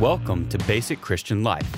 [0.00, 1.74] Welcome to Basic Christian Life.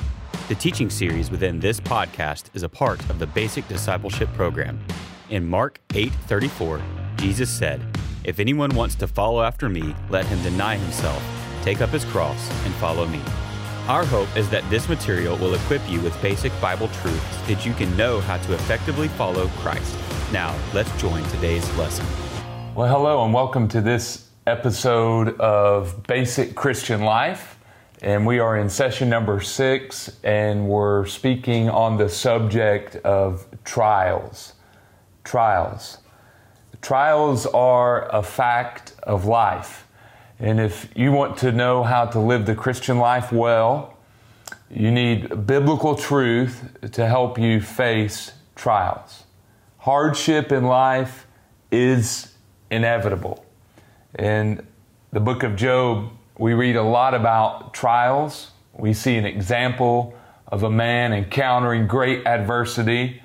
[0.48, 4.85] The teaching series within this podcast is a part of the Basic Discipleship Program.
[5.30, 6.81] In Mark 8:34,
[7.15, 7.81] Jesus said,
[8.25, 11.23] "If anyone wants to follow after me, let him deny himself,
[11.62, 13.21] take up his cross, and follow me."
[13.87, 17.72] Our hope is that this material will equip you with basic Bible truths that you
[17.72, 19.94] can know how to effectively follow Christ.
[20.32, 22.04] Now, let's join today's lesson.
[22.74, 27.54] Well, hello, and welcome to this episode of Basic Christian Life.
[28.00, 34.52] And we are in session number six, and we're speaking on the subject of trials.
[35.24, 35.98] Trials.
[36.80, 39.88] Trials are a fact of life.
[40.38, 43.98] And if you want to know how to live the Christian life well,
[44.70, 49.24] you need biblical truth to help you face trials.
[49.78, 51.26] Hardship in life
[51.73, 52.32] is
[52.70, 53.45] inevitable.
[54.15, 54.65] And
[55.10, 58.52] the book of Job, we read a lot about trials.
[58.73, 60.15] We see an example
[60.46, 63.21] of a man encountering great adversity.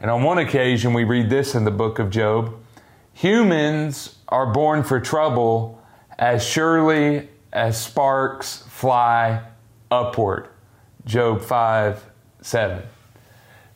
[0.00, 2.54] And on one occasion, we read this in the book of Job
[3.12, 5.80] Humans are born for trouble
[6.18, 9.42] as surely as sparks fly
[9.90, 10.48] upward.
[11.04, 12.04] Job 5
[12.40, 12.82] 7.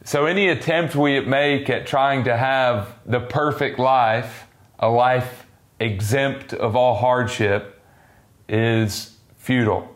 [0.04, 4.46] So, any attempt we make at trying to have the perfect life,
[4.78, 5.46] a life
[5.78, 7.77] exempt of all hardship,
[8.48, 9.94] is futile.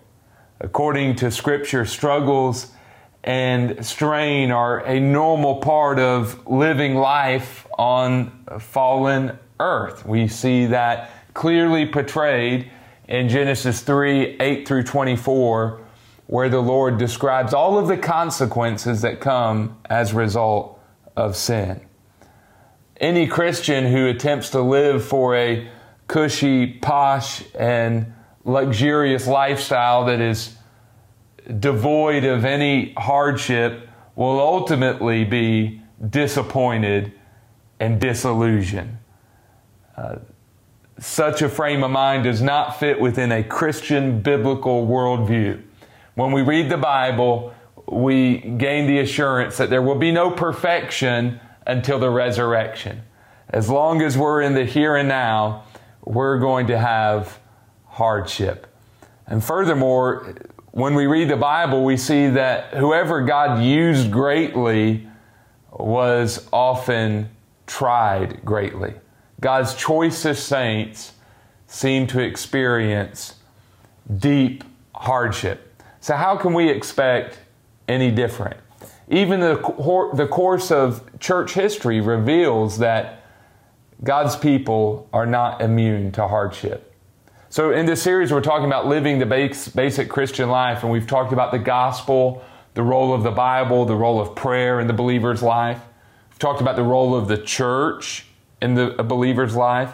[0.61, 2.72] According to Scripture, struggles
[3.25, 10.05] and strain are a normal part of living life on fallen earth.
[10.05, 12.70] We see that clearly portrayed
[13.09, 15.81] in Genesis 3 8 through 24,
[16.27, 20.81] where the Lord describes all of the consequences that come as a result
[21.16, 21.81] of sin.
[22.97, 25.69] Any Christian who attempts to live for a
[26.06, 28.12] cushy, posh, and
[28.44, 30.56] luxurious lifestyle that is
[31.58, 37.12] devoid of any hardship will ultimately be disappointed
[37.80, 38.98] and disillusioned.
[39.97, 40.16] Uh,
[40.98, 45.62] such a frame of mind does not fit within a Christian biblical worldview.
[46.14, 47.54] When we read the Bible,
[47.88, 53.02] we gain the assurance that there will be no perfection until the resurrection.
[53.48, 55.64] As long as we're in the here and now,
[56.04, 57.38] we're going to have
[57.92, 58.66] hardship.
[59.26, 60.34] And furthermore,
[60.72, 65.06] when we read the Bible, we see that whoever God used greatly
[65.70, 67.28] was often
[67.66, 68.94] tried greatly.
[69.41, 71.12] God's choicest saints
[71.66, 73.34] seem to experience
[74.19, 74.64] deep
[74.94, 75.82] hardship.
[76.00, 77.38] So, how can we expect
[77.88, 78.56] any different?
[79.08, 79.56] Even the,
[80.14, 83.25] the course of church history reveals that
[84.02, 86.91] God's people are not immune to hardship.
[87.52, 91.06] So, in this series, we're talking about living the base, basic Christian life, and we've
[91.06, 92.42] talked about the gospel,
[92.72, 95.78] the role of the Bible, the role of prayer in the believer's life.
[96.30, 98.24] We've talked about the role of the church
[98.62, 99.92] in the believer's life.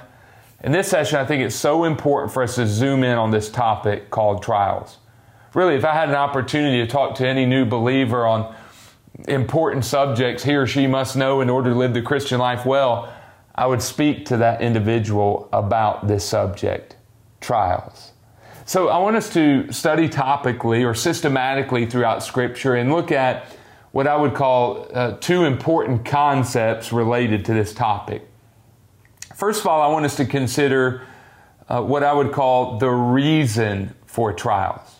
[0.62, 3.50] In this session, I think it's so important for us to zoom in on this
[3.50, 4.98] topic called trials.
[5.52, 8.54] Really, if I had an opportunity to talk to any new believer on
[9.26, 13.12] important subjects he or she must know in order to live the Christian life well,
[13.56, 16.94] I would speak to that individual about this subject
[17.40, 18.12] trials.
[18.64, 23.46] So I want us to study topically or systematically throughout Scripture and look at
[23.92, 28.28] what I would call uh, two important concepts related to this topic.
[29.34, 31.06] First of all, I want us to consider
[31.68, 34.96] uh, what I would call the reason for trials.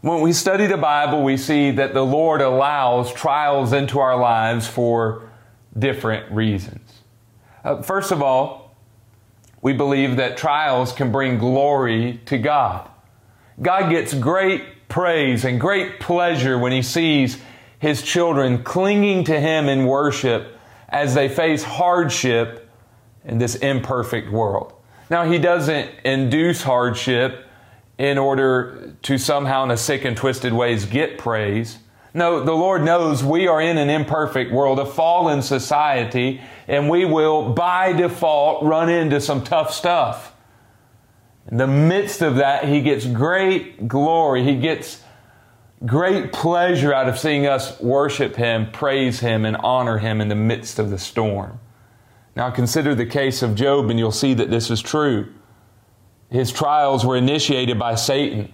[0.00, 4.66] When we study the Bible, we see that the Lord allows trials into our lives
[4.66, 5.30] for
[5.78, 7.02] different reasons.
[7.64, 8.63] Uh, first of all,
[9.64, 12.86] we believe that trials can bring glory to God.
[13.62, 17.38] God gets great praise and great pleasure when He sees
[17.78, 20.58] His children clinging to Him in worship
[20.90, 22.68] as they face hardship
[23.24, 24.74] in this imperfect world.
[25.08, 27.46] Now, He doesn't induce hardship
[27.96, 31.78] in order to somehow, in a sick and twisted ways, get praise.
[32.12, 37.04] No, the Lord knows we are in an imperfect world, a fallen society, and we
[37.04, 40.34] will, by default, run into some tough stuff.
[41.50, 44.42] In the midst of that, He gets great glory.
[44.44, 45.02] He gets
[45.84, 50.34] great pleasure out of seeing us worship Him, praise Him, and honor Him in the
[50.34, 51.60] midst of the storm.
[52.36, 55.32] Now, consider the case of Job, and you'll see that this is true.
[56.30, 58.52] His trials were initiated by Satan.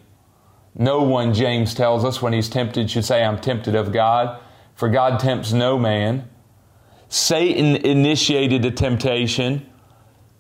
[0.74, 4.40] No one, James tells us, when he's tempted, should say, I'm tempted of God,
[4.74, 6.28] for God tempts no man.
[7.10, 9.66] Satan initiated the temptation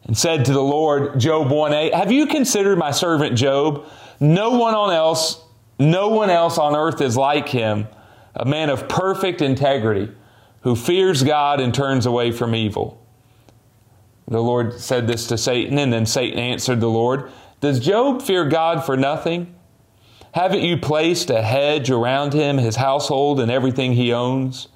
[0.04, 3.84] and said to the Lord, Job 1 8, Have you considered my servant Job?
[4.20, 5.44] No one on else
[5.78, 7.88] No one else on earth is like him,
[8.36, 10.12] a man of perfect integrity
[10.60, 13.04] who fears God and turns away from evil.
[14.28, 18.44] The Lord said this to Satan, and then Satan answered the Lord, Does Job fear
[18.44, 19.56] God for nothing?
[20.32, 24.68] Haven't you placed a hedge around him, his household, and everything he owns?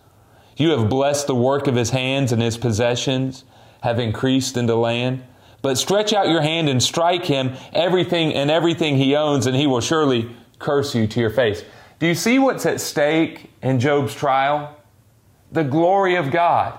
[0.57, 3.45] You have blessed the work of his hands, and his possessions
[3.83, 5.25] have increased in the land.
[5.63, 9.67] But stretch out your hand and strike him, everything and everything he owns, and he
[9.67, 11.65] will surely curse you to your face.
[11.99, 14.77] Do you see what's at stake in Job's trial?
[15.53, 16.79] The glory of God.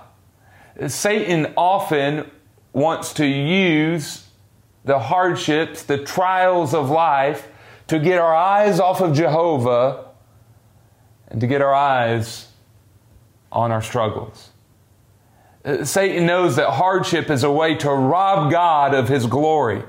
[0.87, 2.29] Satan often
[2.73, 4.27] wants to use
[4.83, 7.47] the hardships, the trials of life
[7.87, 10.05] to get our eyes off of Jehovah
[11.29, 12.49] and to get our eyes
[13.55, 14.51] on our struggles.
[15.63, 19.83] Uh, Satan knows that hardship is a way to rob God of his glory.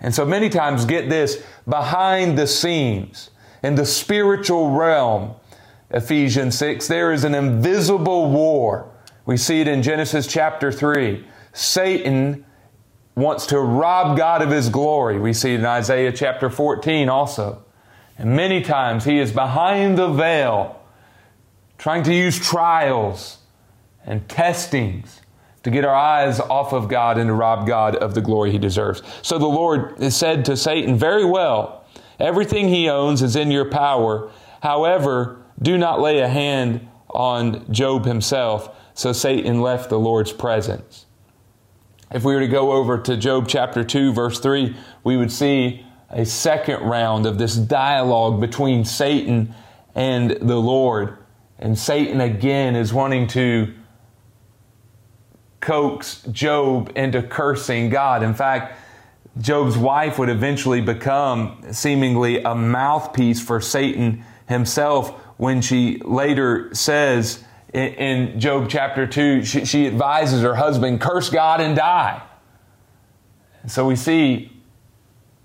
[0.00, 3.30] And so many times, get this, behind the scenes,
[3.62, 5.34] in the spiritual realm,
[5.90, 8.90] Ephesians 6, there is an invisible war.
[9.24, 11.24] We see it in Genesis chapter 3.
[11.54, 12.44] Satan
[13.14, 15.18] wants to rob God of his glory.
[15.18, 17.64] We see it in Isaiah chapter 14 also.
[18.18, 20.80] And many times he is behind the veil,
[21.78, 23.38] trying to use trials
[24.04, 25.20] and testings
[25.62, 28.58] to get our eyes off of God and to rob God of the glory he
[28.58, 29.02] deserves.
[29.22, 31.84] So the Lord said to Satan, Very well,
[32.20, 34.30] everything he owns is in your power.
[34.62, 38.76] However, do not lay a hand on Job himself.
[38.94, 41.06] So Satan left the Lord's presence.
[42.10, 45.84] If we were to go over to Job chapter 2, verse 3, we would see
[46.10, 49.54] a second round of this dialogue between Satan
[49.94, 51.18] and the Lord.
[51.64, 53.72] And Satan again is wanting to
[55.60, 58.22] coax Job into cursing God.
[58.22, 58.78] In fact,
[59.38, 67.42] Job's wife would eventually become seemingly a mouthpiece for Satan himself when she later says,
[67.72, 72.22] in, Job chapter 2, she, advises her husband, curse God and die.
[73.68, 74.52] so we see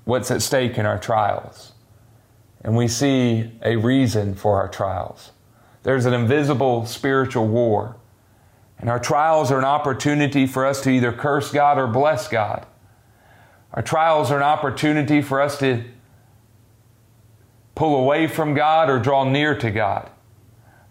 [0.04, 1.72] what's at stake in our trials.
[2.62, 5.32] And we see a reason for our trials.
[5.90, 7.96] There's an invisible spiritual war.
[8.78, 12.68] And our trials are an opportunity for us to either curse God or bless God.
[13.74, 15.84] Our trials are an opportunity for us to
[17.74, 20.12] pull away from God or draw near to God.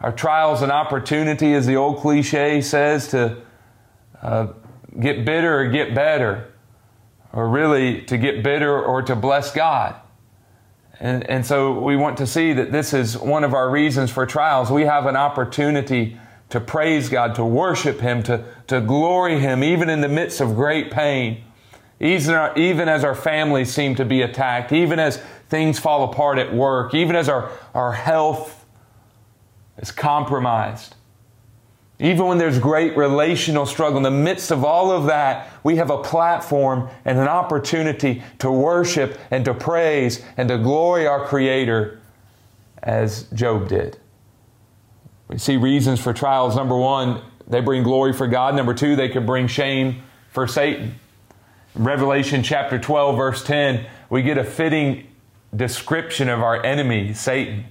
[0.01, 3.41] Our trials and opportunity, as the old cliche says, to
[4.21, 4.49] uh,
[4.99, 6.53] get bitter or get better,
[7.33, 9.95] or really to get bitter or to bless God.
[11.01, 14.27] And, and so we want to see that this is one of our reasons for
[14.27, 14.71] trials.
[14.71, 16.19] We have an opportunity
[16.51, 20.55] to praise God, to worship Him, to, to glory Him, even in the midst of
[20.55, 21.43] great pain.
[22.01, 26.95] Even, as our families seem to be attacked, even as things fall apart at work,
[26.95, 28.65] even as our, our health
[29.79, 30.95] is compromised.
[32.01, 35.91] Even when there's great relational struggle, in the midst of all of that, we have
[35.91, 42.01] a platform and an opportunity to worship and to praise and to glory our Creator
[42.83, 43.99] as Job did.
[45.27, 46.55] We see reasons for trials.
[46.55, 48.55] Number one, they bring glory for God.
[48.55, 50.95] Number two, they could bring shame for Satan.
[51.75, 55.09] In Revelation chapter 12, verse 10, we get a fitting
[55.55, 57.65] description of our enemy, Satan.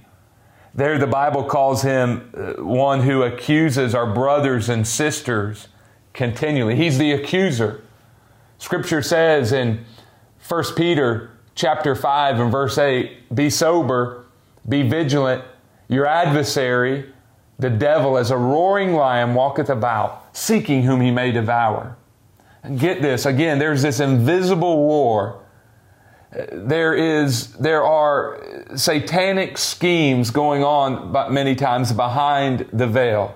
[0.78, 5.66] There, the Bible calls him uh, one who accuses our brothers and sisters
[6.12, 6.76] continually.
[6.76, 7.82] He's the accuser.
[8.58, 9.84] Scripture says in
[10.46, 14.26] 1 Peter chapter 5 and verse 8, be sober,
[14.68, 15.42] be vigilant.
[15.88, 17.12] Your adversary,
[17.58, 21.96] the devil, as a roaring lion, walketh about, seeking whom he may devour.
[22.62, 25.42] And get this, again, there's this invisible war
[26.30, 28.40] there is there are
[28.76, 33.34] satanic schemes going on many times behind the veil.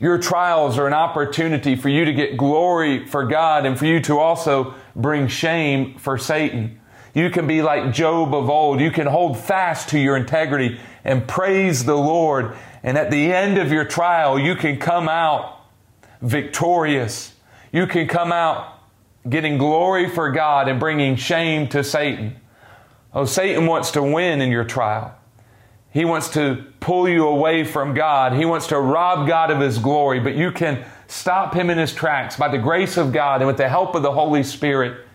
[0.00, 4.00] Your trials are an opportunity for you to get glory for God and for you
[4.02, 6.80] to also bring shame for Satan.
[7.14, 8.80] You can be like Job of old.
[8.80, 12.56] You can hold fast to your integrity and praise the Lord.
[12.82, 15.60] And at the end of your trial you can come out
[16.20, 17.34] victorious.
[17.72, 18.77] You can come out
[19.28, 22.36] getting glory for God and bringing shame to Satan.
[23.12, 25.14] Oh, Satan wants to win in your trial.
[25.90, 28.34] He wants to pull you away from God.
[28.34, 31.92] He wants to rob God of His glory, but you can stop him in his
[31.92, 35.06] tracks by the grace of God and with the help of the Holy Spirit.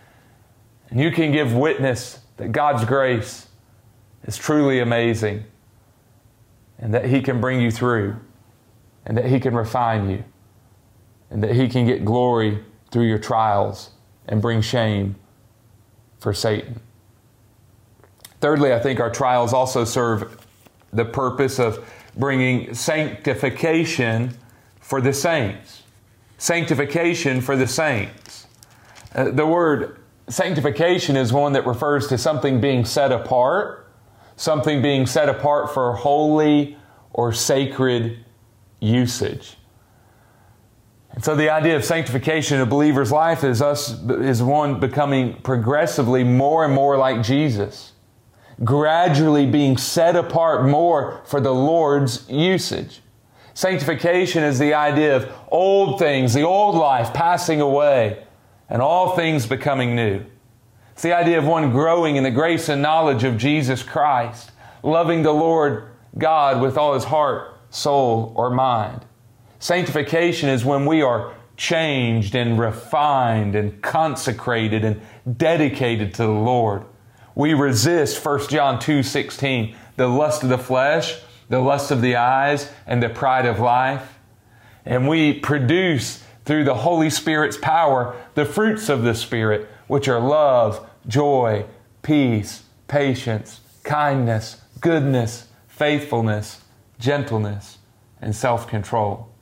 [0.89, 3.47] And you can give witness that God's grace
[4.25, 5.45] is truly amazing
[6.79, 8.15] and that He can bring you through
[9.05, 10.23] and that He can refine you
[11.29, 13.91] and that He can get glory through your trials
[14.27, 15.15] and bring shame
[16.19, 16.79] for Satan.
[18.39, 20.45] Thirdly, I think our trials also serve
[20.91, 24.37] the purpose of bringing sanctification
[24.79, 25.83] for the saints.
[26.37, 28.47] Sanctification for the saints.
[29.15, 29.99] Uh, the word
[30.29, 33.87] sanctification is one that refers to something being set apart,
[34.35, 36.77] something being set apart for holy
[37.11, 38.23] or sacred
[38.79, 39.57] usage.
[41.13, 45.35] And so the idea of sanctification in a believer's life is us is one becoming
[45.41, 47.91] progressively more and more like Jesus.
[48.63, 53.01] Gradually being set apart more for the Lord's usage.
[53.53, 58.23] Sanctification is the idea of old things, the old life passing away,
[58.67, 60.25] and all things becoming new.
[60.93, 64.51] It's the idea of one growing in the grace and knowledge of Jesus Christ,
[64.81, 69.05] loving the Lord God with all his heart, soul, or mind.
[69.63, 74.99] Sanctification is when we are changed and refined and consecrated and
[75.37, 76.83] dedicated to the Lord.
[77.33, 81.17] We resist 1 John 2 16, the lust of the flesh,
[81.47, 84.19] the lust of the eyes, and the pride of life.
[84.83, 90.19] And we produce through the Holy Spirit's power the fruits of the Spirit, which are
[90.19, 91.63] love, joy,
[92.01, 96.59] peace, patience, kindness, goodness, faithfulness,
[96.99, 97.77] gentleness,
[98.19, 99.32] and self control.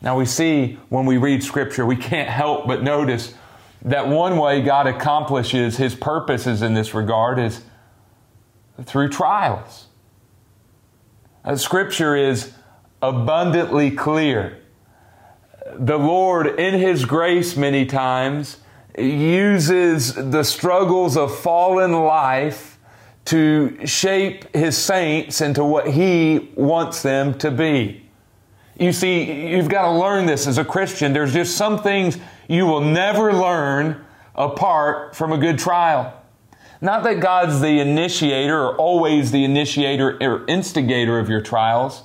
[0.00, 3.34] Now we see when we read Scripture, we can't help but notice
[3.82, 7.62] that one way God accomplishes His purposes in this regard is
[8.84, 9.86] through trials.
[11.44, 12.52] Uh, scripture is
[13.00, 14.58] abundantly clear.
[15.74, 18.58] The Lord, in His grace, many times,
[18.96, 22.78] uses the struggles of fallen life
[23.26, 28.07] to shape His saints into what He wants them to be.
[28.78, 31.12] You see, you've got to learn this as a Christian.
[31.12, 32.16] There's just some things
[32.46, 34.04] you will never learn
[34.36, 36.14] apart from a good trial.
[36.80, 42.04] Not that God's the initiator or always the initiator or instigator of your trials,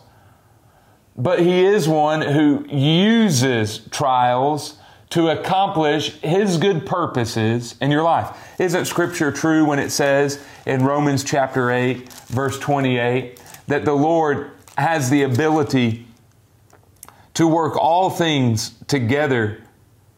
[1.15, 4.77] but He is one who uses trials
[5.11, 8.35] to accomplish His good purposes in your life.
[8.59, 14.49] Isn't Scripture true when it says in Romans chapter 8, verse 28, that the Lord
[14.75, 16.07] has the ability
[17.33, 19.63] to work all things together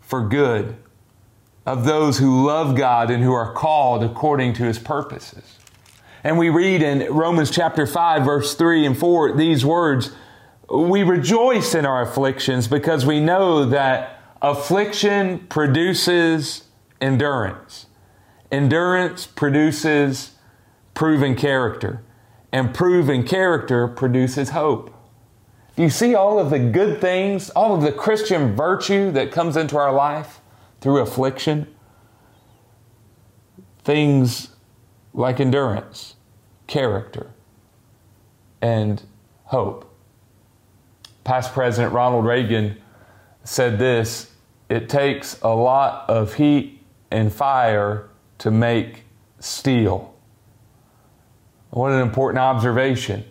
[0.02, 0.76] for good
[1.66, 5.58] of those who love God and who are called according to his purposes.
[6.24, 10.12] And we read in Romans chapter 5, verse 3 and 4, these words
[10.70, 16.66] We rejoice in our afflictions because we know that affliction produces
[17.02, 17.88] endurance.
[18.52, 20.32] Endurance produces
[20.94, 22.02] proven character,
[22.52, 24.95] and proven character produces hope.
[25.76, 29.58] Do you see all of the good things, all of the Christian virtue that comes
[29.58, 30.40] into our life
[30.80, 31.68] through affliction?
[33.84, 34.50] Things
[35.14, 36.16] like endurance,
[36.68, 37.32] character,
[38.62, 39.04] and
[39.46, 39.94] hope.
[41.26, 42.78] Past President Ronald Reagan
[43.44, 44.32] said this
[44.70, 49.04] it takes a lot of heat and fire to make
[49.40, 50.16] steel.
[51.70, 53.26] What an important observation.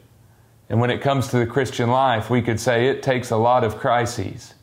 [0.68, 3.64] And when it comes to the Christian life, we could say it takes a lot
[3.64, 4.54] of crises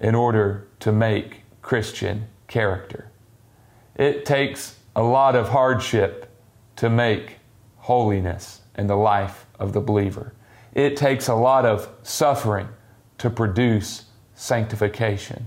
[0.00, 3.10] in order to make Christian character.
[3.96, 6.30] It takes a lot of hardship
[6.76, 7.38] to make
[7.76, 10.34] holiness in the life of the believer.
[10.74, 12.68] It takes a lot of suffering
[13.18, 15.46] to produce sanctification.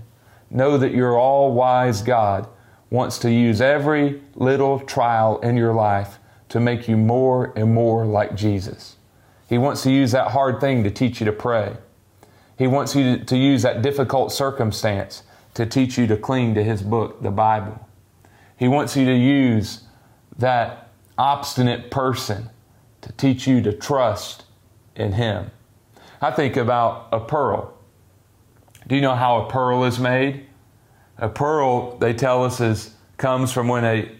[0.50, 2.46] Know that your all wise God
[2.90, 6.18] wants to use every little trial in your life
[6.50, 8.96] to make you more and more like Jesus.
[9.52, 11.76] He wants to use that hard thing to teach you to pray.
[12.56, 16.64] He wants you to, to use that difficult circumstance to teach you to cling to
[16.64, 17.86] His book, the Bible.
[18.56, 19.82] He wants you to use
[20.38, 22.48] that obstinate person
[23.02, 24.44] to teach you to trust
[24.96, 25.50] in Him.
[26.22, 27.74] I think about a pearl.
[28.86, 30.46] Do you know how a pearl is made?
[31.18, 34.12] A pearl, they tell us, is comes from when a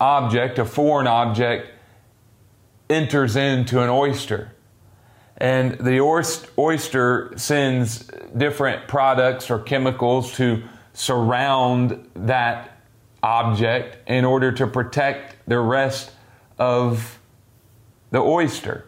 [0.00, 1.70] object, a foreign object,
[2.90, 4.50] enters into an oyster.
[5.38, 6.00] And the
[6.58, 10.62] oyster sends different products or chemicals to
[10.92, 12.78] surround that
[13.22, 16.12] object in order to protect the rest
[16.58, 17.18] of
[18.10, 18.86] the oyster.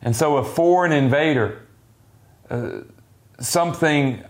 [0.00, 1.62] And so, a foreign invader,
[2.50, 2.82] uh,
[3.40, 4.22] something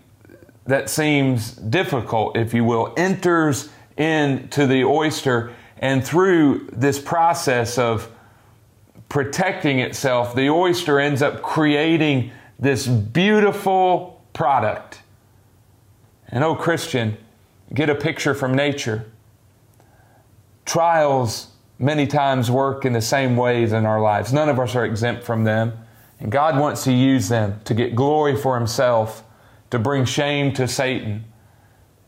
[0.65, 8.09] that seems difficult, if you will, enters into the oyster, and through this process of
[9.09, 15.01] protecting itself, the oyster ends up creating this beautiful product.
[16.29, 17.17] And oh, Christian,
[17.73, 19.05] get a picture from nature.
[20.65, 21.47] Trials
[21.79, 24.31] many times work in the same ways in our lives.
[24.31, 25.73] None of us are exempt from them.
[26.19, 29.23] And God wants to use them to get glory for Himself,
[29.71, 31.23] to bring shame to Satan,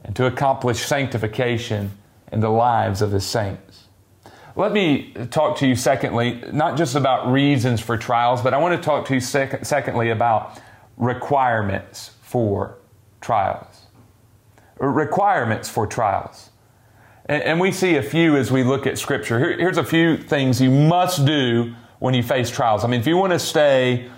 [0.03, 1.91] and to accomplish sanctification
[2.31, 3.80] in the lives of His saints.
[4.55, 8.75] Let me talk to you, secondly, not just about reasons for trials, but I want
[8.75, 10.59] to talk to you, sec- secondly, about
[10.97, 12.77] requirements for
[13.21, 13.85] trials.
[14.77, 16.49] Requirements for trials.
[17.25, 19.39] And, and we see a few as we look at Scripture.
[19.39, 22.83] Here, here's a few things you must do when you face trials.
[22.83, 24.09] I mean, if you want to stay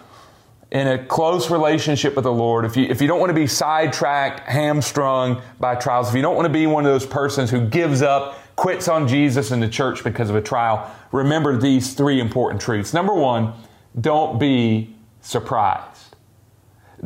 [0.72, 3.46] in a close relationship with the Lord, if you, if you don't want to be
[3.46, 7.68] sidetracked, hamstrung by trials, if you don't want to be one of those persons who
[7.68, 12.20] gives up, quits on Jesus and the church because of a trial, remember these three
[12.20, 12.94] important truths.
[12.94, 13.54] Number one,
[14.00, 16.16] don't be surprised.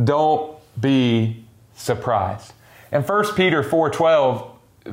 [0.03, 2.53] Don't be surprised.
[2.91, 4.51] In 1 Peter 4:12,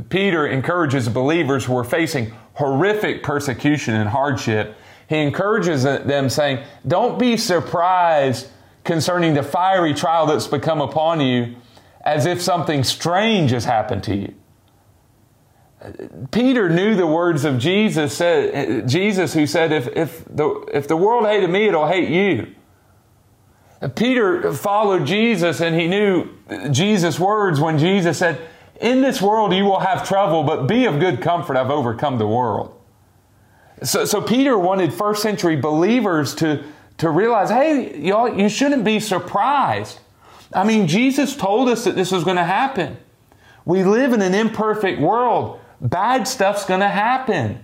[0.08, 4.76] Peter encourages believers who are facing horrific persecution and hardship.
[5.08, 8.48] He encourages them saying, Don't be surprised
[8.84, 11.56] concerning the fiery trial that's become upon you
[12.02, 14.34] as if something strange has happened to you.
[16.30, 20.96] Peter knew the words of Jesus, said, Jesus who said, if, if, the, if the
[20.96, 22.54] world hated me, it'll hate you.
[23.94, 26.30] Peter followed Jesus and he knew
[26.70, 28.40] Jesus' words when Jesus said,
[28.80, 31.56] in this world you will have trouble, but be of good comfort.
[31.56, 32.80] I've overcome the world.
[33.82, 36.64] So, so Peter wanted first century believers to,
[36.98, 39.98] to realize, hey, y'all, you shouldn't be surprised.
[40.52, 42.96] I mean, Jesus told us that this was going to happen.
[43.64, 45.60] We live in an imperfect world.
[45.84, 47.62] Bad stuff's going to happen.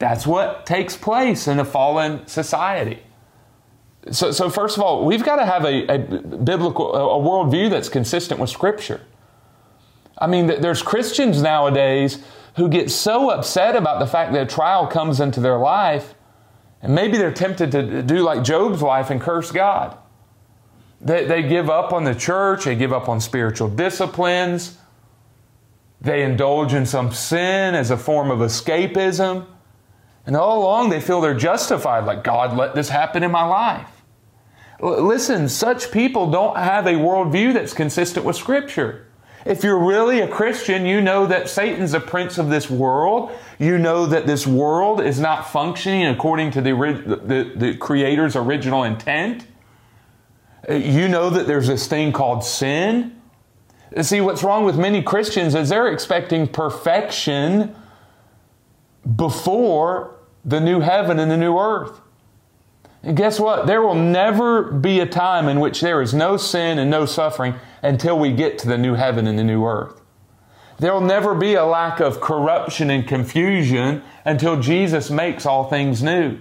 [0.00, 3.02] That's what takes place in a fallen society.
[4.10, 7.88] So, so first of all, we've got to have a, a biblical, a worldview that's
[7.88, 9.00] consistent with Scripture.
[10.16, 12.18] I mean, there's Christians nowadays
[12.56, 16.14] who get so upset about the fact that a trial comes into their life,
[16.82, 19.96] and maybe they're tempted to do like Job's wife and curse God.
[21.00, 24.77] They, they give up on the church, they give up on spiritual disciplines,
[26.00, 29.46] they indulge in some sin as a form of escapism,
[30.26, 33.90] and all along they feel they're justified, like God let this happen in my life.
[34.80, 39.06] Listen, such people don't have a worldview that's consistent with Scripture.
[39.44, 43.32] If you're really a Christian, you know that Satan's a prince of this world.
[43.58, 48.84] You know that this world is not functioning according to the, the, the Creator's original
[48.84, 49.46] intent.
[50.68, 53.17] Uh, you know that there's this thing called sin.
[54.00, 57.74] See, what's wrong with many Christians is they're expecting perfection
[59.16, 62.00] before the new heaven and the new earth.
[63.02, 63.66] And guess what?
[63.66, 67.54] There will never be a time in which there is no sin and no suffering
[67.82, 70.00] until we get to the new heaven and the new earth.
[70.78, 76.02] There will never be a lack of corruption and confusion until Jesus makes all things
[76.02, 76.38] new.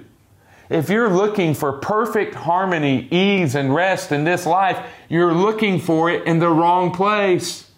[0.70, 4.78] If you're looking for perfect harmony, ease, and rest in this life,
[5.08, 7.70] you're looking for it in the wrong place.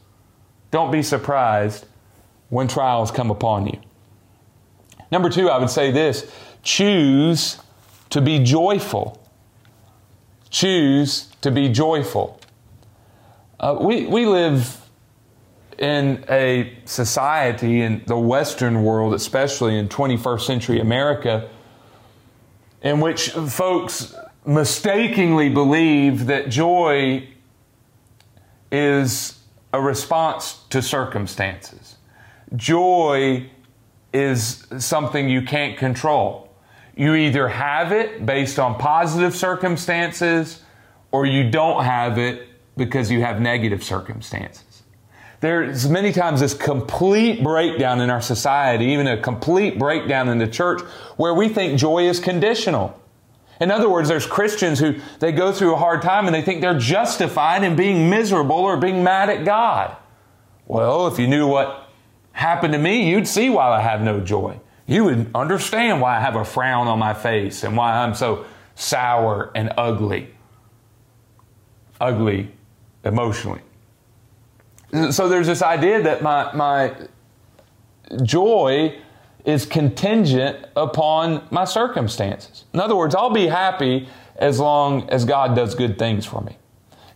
[0.71, 1.85] Don't be surprised
[2.49, 3.79] when trials come upon you.
[5.11, 6.31] Number two, I would say this
[6.63, 7.59] choose
[8.09, 9.23] to be joyful.
[10.49, 12.39] Choose to be joyful.
[13.59, 14.81] Uh, we, we live
[15.77, 21.49] in a society in the Western world, especially in 21st century America,
[22.81, 24.15] in which folks
[24.45, 27.27] mistakenly believe that joy
[28.71, 29.39] is
[29.73, 31.97] a response to circumstances.
[32.55, 33.49] Joy
[34.13, 36.51] is something you can't control.
[36.95, 40.63] You either have it based on positive circumstances
[41.11, 44.68] or you don't have it because you have negative circumstances.
[45.41, 50.47] There's many times this complete breakdown in our society, even a complete breakdown in the
[50.47, 50.81] church,
[51.15, 52.99] where we think joy is conditional.
[53.61, 56.61] In other words, there's Christians who they go through a hard time and they think
[56.61, 59.95] they're justified in being miserable or being mad at God.
[60.65, 61.89] Well, if you knew what
[62.31, 66.19] happened to me, you'd see why I have no joy you would understand why I
[66.19, 70.33] have a frown on my face and why I'm so sour and ugly.
[72.01, 72.51] Ugly
[73.03, 73.61] emotionally.
[75.11, 76.93] So there's this idea that my, my
[78.23, 78.97] joy
[79.45, 82.65] is contingent upon my circumstances.
[82.73, 86.57] In other words, I'll be happy as long as God does good things for me.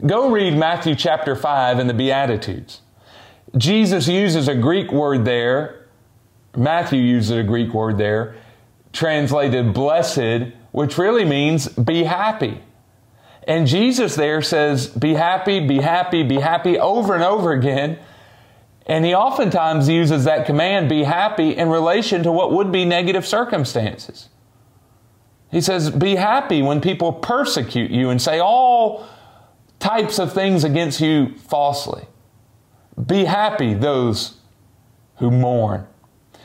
[0.06, 2.82] Go read Matthew chapter 5 in the Beatitudes.
[3.58, 5.84] Jesus uses a Greek word there
[6.56, 8.36] Matthew uses a Greek word there,
[8.92, 12.62] translated blessed, which really means be happy.
[13.48, 18.00] And Jesus there says, be happy, be happy, be happy over and over again.
[18.86, 23.26] And he oftentimes uses that command, be happy, in relation to what would be negative
[23.26, 24.30] circumstances.
[25.52, 29.08] He says, be happy when people persecute you and say all
[29.80, 32.06] types of things against you falsely.
[33.06, 34.38] Be happy, those
[35.18, 35.88] who mourn.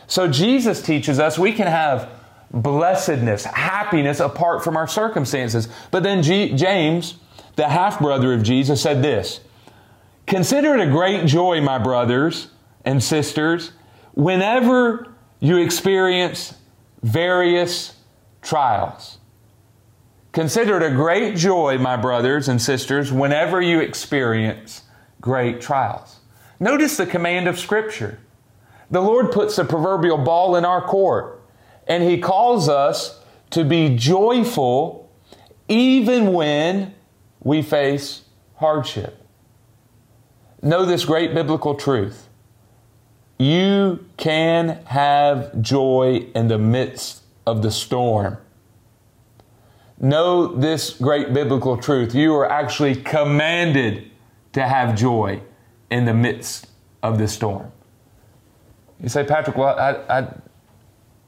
[0.07, 2.09] So Jesus teaches us we can have
[2.51, 5.69] blessedness, happiness apart from our circumstances.
[5.91, 7.15] But then G- James,
[7.57, 9.41] the half brother of Jesus, said this
[10.27, 12.49] Consider it a great joy, my brothers
[12.85, 13.73] and sisters,
[14.15, 16.55] whenever you experience
[17.03, 17.95] various
[18.43, 19.19] trials.
[20.33, 24.83] Consider it a great joy, my brothers and sisters, whenever you experience
[25.21, 26.21] great trials.
[26.61, 28.21] Notice the command of Scripture.
[28.91, 31.38] The Lord puts the proverbial ball in our court,
[31.89, 33.21] and He calls us
[33.51, 35.11] to be joyful
[35.69, 36.95] even when
[37.41, 38.23] we face
[38.57, 39.19] hardship
[40.63, 42.29] know this great biblical truth.
[43.39, 48.39] You can have joy in the midst of the storm.
[50.01, 52.15] Know this great biblical truth.
[52.15, 54.11] You are actually commanded
[54.53, 55.41] to have joy
[55.91, 56.69] in the midst
[57.03, 57.71] of the storm.
[59.01, 60.29] You say, Patrick, well, I, I,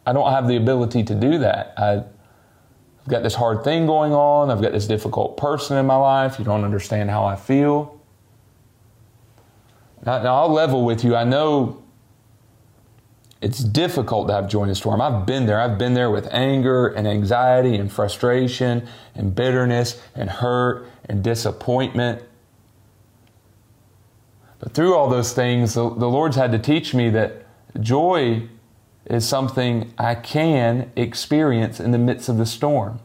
[0.06, 1.74] I don't have the ability to do that.
[1.76, 4.50] I, I've got this hard thing going on.
[4.50, 6.38] I've got this difficult person in my life.
[6.38, 8.00] You don't understand how I feel.
[10.04, 11.14] Now, now, I'll level with you.
[11.14, 11.82] I know
[13.42, 15.00] it's difficult to have joy in the storm.
[15.00, 15.60] I've been there.
[15.60, 22.22] I've been there with anger and anxiety and frustration and bitterness and hurt and disappointment.
[24.58, 27.46] But through all those things, the, the Lord's had to teach me that
[27.80, 28.48] joy
[29.10, 33.00] is something I can experience in the midst of the storm.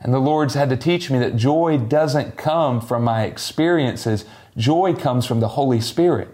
[0.00, 4.24] And the Lord's had to teach me that joy doesn't come from my experiences,
[4.56, 6.28] Joy comes from the Holy Spirit.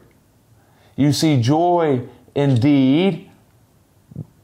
[0.97, 3.31] You see, joy indeed,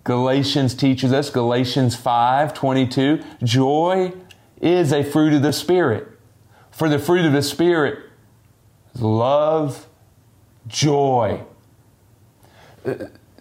[0.04, 4.12] Galatians teaches us, Galatians 5 22, joy
[4.60, 6.08] is a fruit of the Spirit.
[6.70, 8.10] For the fruit of the Spirit
[8.94, 9.86] is love,
[10.66, 11.42] joy.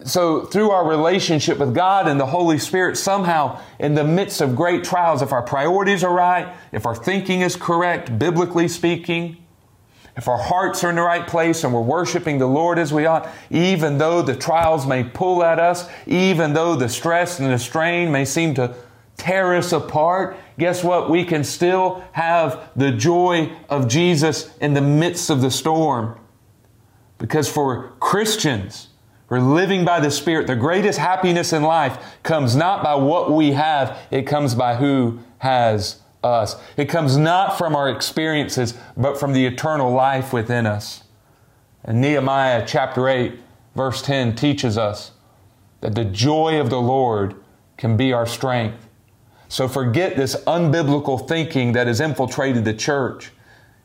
[0.06, 4.56] So, through our relationship with God and the Holy Spirit, somehow in the midst of
[4.56, 9.38] great trials, if our priorities are right, if our thinking is correct, biblically speaking,
[10.16, 13.06] if our hearts are in the right place and we're worshiping the Lord as we
[13.06, 17.60] ought, even though the trials may pull at us, even though the stress and the
[17.60, 18.76] strain may seem to
[19.18, 21.10] tear us apart, guess what?
[21.10, 26.20] We can still have the joy of Jesus in the midst of the storm.
[27.20, 28.87] Because for Christians,
[29.30, 30.48] we're living by the Spirit.
[30.48, 35.20] The greatest happiness in life comes not by what we have, it comes by who
[35.40, 36.56] has us.
[36.78, 41.04] It comes not from our experiences, but from the eternal life within us.
[41.84, 43.40] And Nehemiah chapter 8,
[43.76, 45.12] verse 10 teaches us
[45.82, 47.36] that the joy of the Lord
[47.78, 48.88] can be our strength.
[49.50, 53.32] So forget this unbiblical thinking that has infiltrated the church.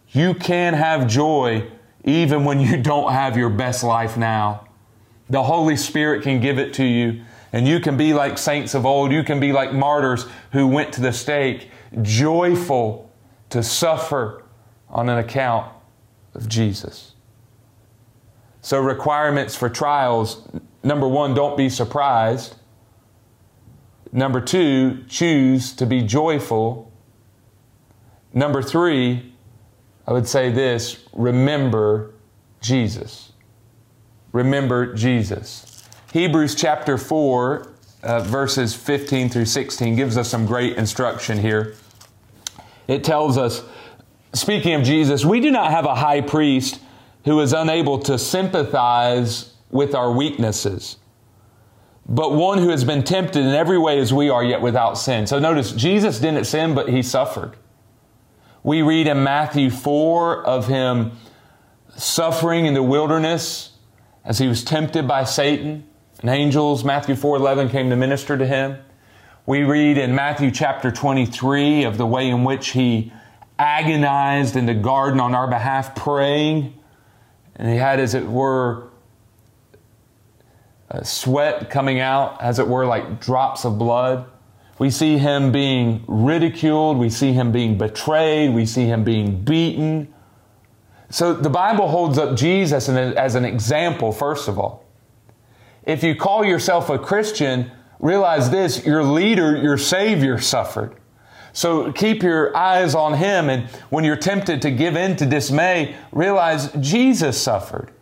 [0.08, 1.68] You can have joy
[2.04, 4.66] even when you don't have your best life now.
[5.32, 7.22] The Holy Spirit can give it to you.
[7.54, 9.12] And you can be like saints of old.
[9.12, 11.70] You can be like martyrs who went to the stake
[12.02, 13.10] joyful
[13.48, 14.44] to suffer
[14.90, 15.72] on an account
[16.34, 17.14] of Jesus.
[18.60, 20.46] So, requirements for trials
[20.82, 22.56] number one, don't be surprised.
[24.12, 26.92] Number two, choose to be joyful.
[28.34, 29.32] Number three,
[30.06, 32.12] I would say this remember
[32.60, 33.32] Jesus.
[34.32, 35.84] Remember Jesus.
[36.12, 41.74] Hebrews chapter 4, uh, verses 15 through 16 gives us some great instruction here.
[42.88, 43.62] It tells us,
[44.32, 46.80] speaking of Jesus, we do not have a high priest
[47.24, 50.96] who is unable to sympathize with our weaknesses,
[52.06, 55.26] but one who has been tempted in every way as we are, yet without sin.
[55.26, 57.56] So notice, Jesus didn't sin, but he suffered.
[58.64, 61.12] We read in Matthew 4 of him
[61.96, 63.71] suffering in the wilderness
[64.24, 65.86] as he was tempted by Satan.
[66.20, 68.78] And angels, Matthew 4 11, came to minister to him.
[69.44, 73.12] We read in Matthew chapter 23 of the way in which he
[73.58, 76.78] agonized in the garden on our behalf, praying.
[77.56, 78.88] And he had, as it were,
[81.02, 84.26] sweat coming out, as it were, like drops of blood.
[84.78, 86.98] We see him being ridiculed.
[86.98, 88.54] We see him being betrayed.
[88.54, 90.12] We see him being beaten.
[91.12, 94.86] So the Bible holds up Jesus as an example, first of all.
[95.84, 97.70] If you call yourself a Christian,
[98.00, 100.96] realize this your leader, your Savior suffered.
[101.52, 105.96] So keep your eyes on Him, and when you're tempted to give in to dismay,
[106.12, 107.92] realize Jesus suffered.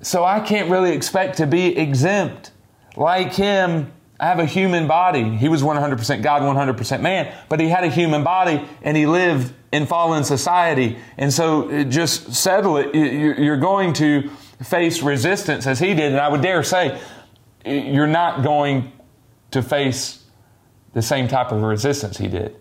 [0.00, 2.50] So I can't really expect to be exempt.
[2.96, 5.36] Like him, I have a human body.
[5.36, 9.54] He was 100% God, 100% man, but he had a human body and he lived
[9.72, 10.98] in fallen society.
[11.18, 12.94] And so uh, just settle it.
[12.94, 14.30] You're going to
[14.62, 16.12] face resistance as he did.
[16.12, 17.00] And I would dare say,
[17.64, 18.92] you're not going
[19.50, 20.24] to face
[20.92, 22.56] the same type of resistance he did.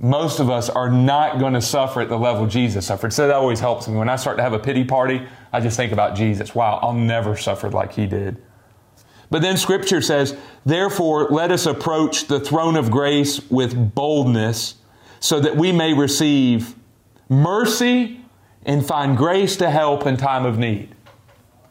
[0.00, 3.12] Most of us are not going to suffer at the level Jesus suffered.
[3.12, 3.96] So that always helps me.
[3.96, 6.54] When I start to have a pity party, I just think about Jesus.
[6.54, 8.42] Wow, I'll never suffer like he did.
[9.30, 14.74] But then scripture says, Therefore, let us approach the throne of grace with boldness
[15.24, 16.74] so that we may receive
[17.30, 18.20] mercy
[18.66, 20.94] and find grace to help in time of need.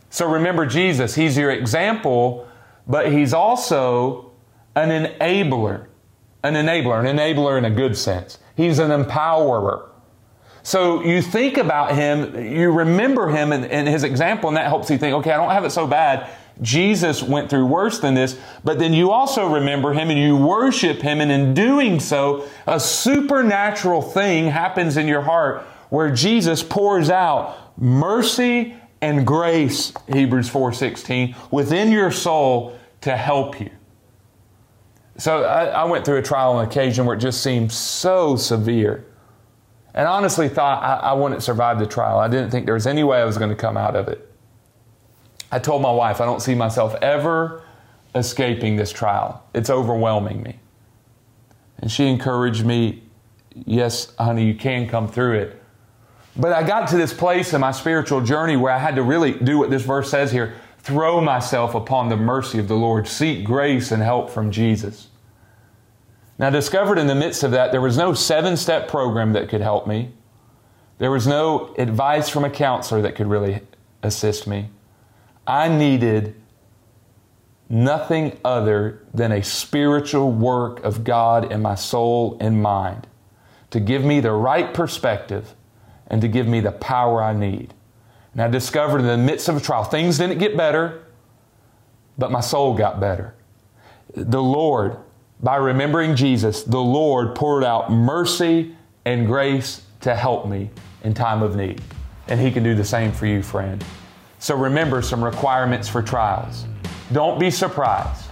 [0.10, 2.48] So remember Jesus, He's your example,
[2.88, 4.32] but He's also
[4.76, 5.86] an enabler.
[6.42, 8.40] An enabler, an enabler in a good sense.
[8.58, 9.88] He's an empowerer.
[10.64, 14.90] So you think about him, you remember him and, and, his example, and that helps
[14.90, 16.28] you think, okay, I don't have it so bad.
[16.62, 21.02] Jesus went through worse than this, but then you also remember him and you worship
[21.02, 27.10] him, and in doing so, a supernatural thing happens in your heart where Jesus pours
[27.10, 33.70] out mercy and grace, Hebrews 4:16, within your soul to help you.
[35.18, 39.06] So I, I, went through a trial on occasion where it just seemed so severe.
[39.94, 42.18] And honestly thought I, I wouldn't survive the trial.
[42.18, 44.33] I didn't think there was any way I was going to come out of it.
[45.54, 47.62] I told my wife, I don't see myself ever
[48.16, 49.46] escaping this trial.
[49.54, 50.58] It's overwhelming me.
[51.78, 53.04] And she encouraged me,
[53.54, 55.62] yes, honey, you can come through it.
[56.36, 59.34] But I got to this place in my spiritual journey where I had to really
[59.34, 63.46] do what this verse says here throw myself upon the mercy of the Lord, seek
[63.46, 65.10] grace and help from Jesus.
[66.40, 69.50] Now, I discovered in the midst of that, there was no seven step program that
[69.50, 70.14] could help me.
[70.98, 73.62] There was no advice from a counselor that could really
[74.02, 74.70] assist me.
[75.46, 76.36] I needed
[77.70, 83.08] nothing other than a spiritual work of God in my soul and mind
[83.72, 85.56] to give me the right perspective
[86.08, 87.74] and to give me the power I need.
[88.34, 91.04] And I discovered in the midst of a trial, things didn't get better,
[92.18, 93.34] but my soul got better.
[94.16, 94.98] The Lord,
[95.42, 98.76] by remembering Jesus, the Lord poured out mercy
[99.06, 100.70] and grace to help me
[101.04, 101.82] in time of need.
[102.28, 103.84] And He can do the same for you, friend.
[104.44, 106.66] So remember some requirements for trials.
[107.14, 108.26] Don't be surprised.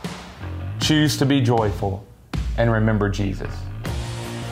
[0.81, 2.05] Choose to be joyful
[2.57, 3.55] and remember Jesus.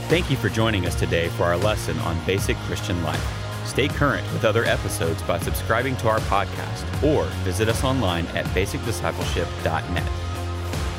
[0.07, 3.21] Thank you for joining us today for our lesson on basic Christian life.
[3.65, 8.45] Stay current with other episodes by subscribing to our podcast or visit us online at
[8.55, 10.09] basicdiscipleship.net.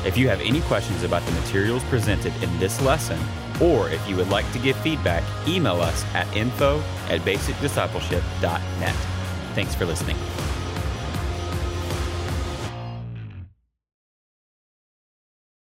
[0.05, 3.19] If you have any questions about the materials presented in this lesson,
[3.59, 8.95] or if you would like to give feedback, email us at info at basicdiscipleship.net.
[9.53, 10.17] Thanks for listening.